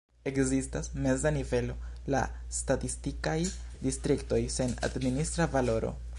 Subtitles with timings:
[0.29, 1.75] Ekzistas meza nivelo,
[2.15, 2.21] la
[2.61, 3.37] statistikaj
[3.87, 5.95] distriktoj, sen administra valoro.